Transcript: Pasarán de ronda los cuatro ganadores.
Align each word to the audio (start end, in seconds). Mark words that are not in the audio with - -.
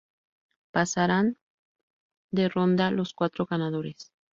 Pasarán 0.71 1.37
de 2.31 2.49
ronda 2.49 2.89
los 2.89 3.13
cuatro 3.13 3.45
ganadores. 3.45 4.11